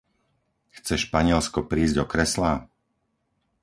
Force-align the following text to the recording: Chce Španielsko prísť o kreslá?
Chce 0.81 0.95
Španielsko 1.03 1.59
prísť 1.71 1.97
o 2.01 2.05
kreslá? 2.13 2.53